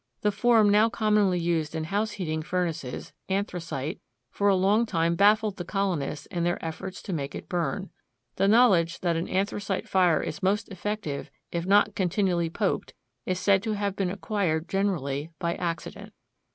The 0.21 0.31
form 0.31 0.67
now 0.71 0.89
commonly 0.89 1.37
used 1.39 1.75
in 1.75 1.83
house 1.83 2.13
heating 2.13 2.41
furnaces, 2.41 3.13
anthracite, 3.29 4.01
for 4.31 4.47
a 4.49 4.55
long 4.55 4.87
time 4.87 5.13
baffled 5.15 5.57
the 5.57 5.63
colonists 5.63 6.25
in 6.31 6.43
their 6.43 6.57
efforts 6.65 7.03
to 7.03 7.13
make 7.13 7.35
it 7.35 7.47
burn. 7.47 7.91
The 8.37 8.47
knowledge 8.47 9.01
that 9.01 9.15
an 9.15 9.27
anthracite 9.29 9.87
fire 9.87 10.23
is 10.23 10.41
most 10.41 10.69
effective 10.69 11.29
if 11.51 11.67
not 11.67 11.93
continually 11.93 12.49
poked 12.49 12.95
is 13.27 13.39
said 13.39 13.61
to 13.61 13.73
have 13.73 13.95
been 13.95 14.09
acquired 14.09 14.67
generally 14.67 15.29
by 15.37 15.53
accident. 15.53 16.13